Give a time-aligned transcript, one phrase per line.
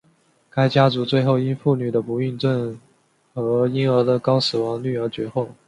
[0.49, 2.75] 该家族最后因妇女的不孕症
[3.35, 5.47] 和婴儿的高死亡率而绝后。